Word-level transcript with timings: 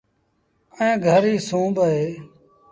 ائيٚݩ 0.79 1.01
گھر 1.05 1.21
ريٚ 1.25 1.43
سُون 1.47 1.67
با 1.75 1.83
اهي۔ 1.91 2.09